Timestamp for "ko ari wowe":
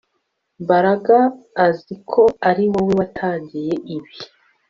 2.09-2.93